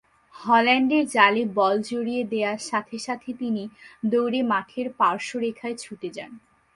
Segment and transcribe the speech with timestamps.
[0.35, 3.63] হল্যান্ডের জালে বল জড়িয়ে দেয়ার সাথে সাথে তিনি
[4.03, 6.31] দৌড়ে মাঠের পার্শ্বরেখায় ছুটে যান।